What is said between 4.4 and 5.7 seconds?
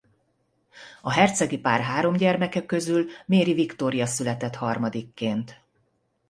harmadikként.